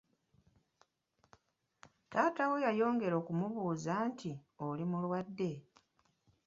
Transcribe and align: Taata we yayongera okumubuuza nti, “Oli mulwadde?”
Taata 2.11 2.43
we 2.51 2.57
yayongera 2.65 3.15
okumubuuza 3.21 3.93
nti, 4.09 4.31
“Oli 4.65 4.83
mulwadde?” 4.91 5.51